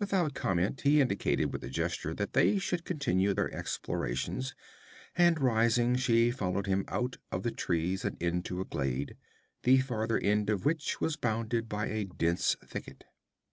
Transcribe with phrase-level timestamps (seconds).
[0.00, 4.52] Without comment, he indicated with a gesture that they should continue their explorations,
[5.14, 9.16] and rising, she followed him out of the trees and into a glade,
[9.62, 13.04] the farther end of which was bounded by a dense thicket.